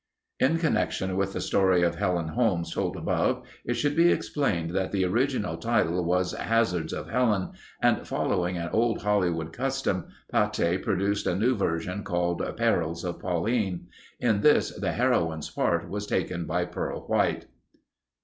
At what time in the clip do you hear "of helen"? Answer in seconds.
1.83-2.29, 6.91-7.51